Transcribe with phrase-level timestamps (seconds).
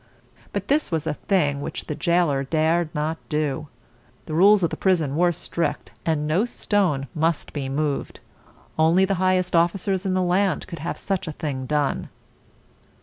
[0.51, 3.67] But this was a thing which the jailer dared not do.
[4.25, 8.19] The rules of the prison were strict, and no stone must be moved.
[8.79, 12.09] Only the highest officers in the land could have such a thing done.